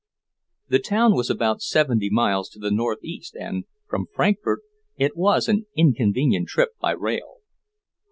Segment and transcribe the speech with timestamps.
[0.67, 4.61] The town was about seventy miles to the northeast and, from Frankfort,
[4.97, 7.41] it was an inconvenient trip by rail.